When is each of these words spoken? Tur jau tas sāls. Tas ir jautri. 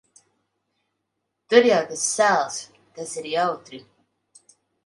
Tur 1.53 1.69
jau 1.69 1.83
tas 1.91 2.07
sāls. 2.13 2.57
Tas 2.97 3.15
ir 3.23 3.31
jautri. 3.37 3.85